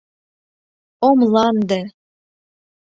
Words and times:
О 1.07 1.09
Мланде! 1.19 1.79